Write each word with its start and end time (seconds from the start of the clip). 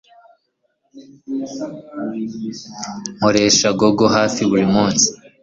Nkoresha 3.17 3.67
Google 3.79 4.09
hafi 4.17 4.41
buri 4.49 4.65
munsi 4.75 5.07